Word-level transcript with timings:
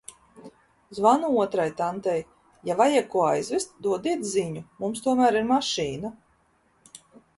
Zvanu 0.99 1.27
otrai 1.41 1.67
tantei: 1.81 2.23
"Ja 2.69 2.77
vajag 2.81 3.05
ko 3.15 3.21
aizvest, 3.27 3.77
dodiet 3.89 4.27
ziņu, 4.33 4.65
mums 4.85 5.05
tomēr 5.09 5.39
ir 5.43 5.49
mašīna". 5.53 6.13